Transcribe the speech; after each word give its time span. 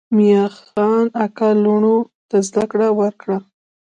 میاخان 0.15 1.05
اکا 1.25 1.49
لوڼو 1.63 1.97
ته 2.29 2.37
زده 2.47 2.63
کړه 2.71 2.87
ورکړه. 2.99 3.37